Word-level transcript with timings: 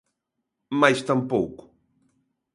Máis 0.81 0.99
tampouco. 1.09 1.63